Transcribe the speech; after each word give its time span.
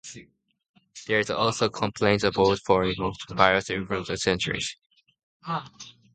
There 1.05 1.19
is 1.19 1.29
also 1.29 1.67
a 1.67 1.69
Complaints 1.69 2.25
Board 2.33 2.59
with 2.59 2.61
experts 2.67 3.23
from 3.23 3.37
various 3.37 3.69
European 3.69 3.99
countries. 4.25 4.75